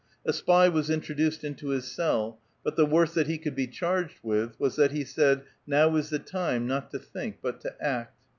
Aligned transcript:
A 0.25 0.33
spy 0.33 0.67
was 0.67 0.89
introduced 0.89 1.43
into 1.43 1.67
his 1.67 1.85
cell; 1.85 2.39
but 2.63 2.75
the 2.75 2.87
worst 2.87 3.13
that 3.13 3.27
be 3.27 3.37
could 3.37 3.53
be 3.53 3.67
charged 3.67 4.17
with 4.23 4.59
was 4.59 4.75
that 4.75 4.91
he 4.93 5.03
said, 5.03 5.43
*' 5.55 5.57
Now 5.67 5.95
is 5.95 6.09
the 6.09 6.17
time, 6.17 6.65
not 6.65 6.89
to 6.89 6.97
think, 6.97 7.37
but 7.39 7.61
to 7.61 7.75
act." 7.79 8.17